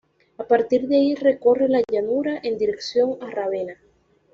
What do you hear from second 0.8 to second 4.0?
de ahí, recorre la llanura en dirección a Rávena.